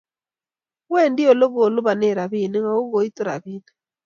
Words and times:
Wendi 0.91 1.23
olegilupane 1.31 2.07
robinik 2.17 2.65
ago 2.69 2.83
goito 2.91 3.21
robinik 3.27 3.65